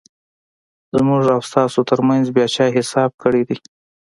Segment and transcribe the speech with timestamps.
[0.97, 3.57] زموږ او ستاسو ترمنځ بیا چا حساب کړیدی؟